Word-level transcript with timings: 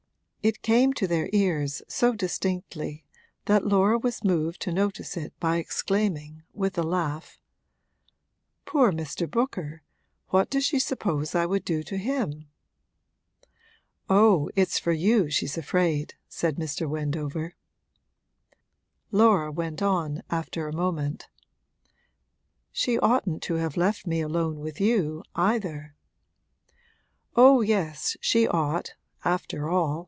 It 0.43 0.63
came 0.63 0.91
to 0.93 1.05
their 1.05 1.29
ears 1.33 1.83
so 1.87 2.13
distinctly 2.15 3.05
that 3.45 3.63
Laura 3.67 3.99
was 3.99 4.23
moved 4.23 4.59
to 4.63 4.71
notice 4.71 5.15
it 5.15 5.39
by 5.39 5.57
exclaiming, 5.57 6.41
with 6.51 6.79
a 6.79 6.81
laugh: 6.81 7.39
'Poor 8.65 8.91
Mr. 8.91 9.29
Booker, 9.29 9.83
what 10.29 10.49
does 10.49 10.65
she 10.65 10.79
suppose 10.79 11.35
I 11.35 11.45
would 11.45 11.63
do 11.63 11.83
to 11.83 11.95
him?' 11.95 12.49
'Oh, 14.09 14.49
it's 14.55 14.79
for 14.79 14.91
you 14.91 15.29
she's 15.29 15.59
afraid,' 15.59 16.15
said 16.27 16.55
Mr. 16.55 16.89
Wendover. 16.89 17.53
Laura 19.11 19.51
went 19.51 19.83
on, 19.83 20.23
after 20.31 20.67
a 20.67 20.73
moment: 20.75 21.29
'She 22.71 22.97
oughtn't 22.97 23.43
to 23.43 23.57
have 23.61 23.77
left 23.77 24.07
me 24.07 24.21
alone 24.21 24.57
with 24.59 24.81
you, 24.81 25.21
either.' 25.35 25.93
'Oh 27.35 27.61
yes, 27.61 28.17
she 28.19 28.47
ought 28.47 28.95
after 29.23 29.69
all!' 29.69 29.91